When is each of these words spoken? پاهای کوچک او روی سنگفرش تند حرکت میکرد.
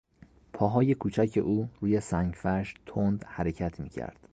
پاهای 0.53 0.93
کوچک 0.95 1.39
او 1.43 1.69
روی 1.81 1.99
سنگفرش 1.99 2.73
تند 2.85 3.23
حرکت 3.27 3.79
میکرد. 3.79 4.19